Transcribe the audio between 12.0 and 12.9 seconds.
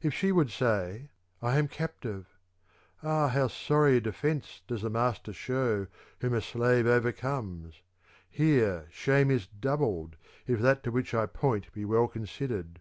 considered.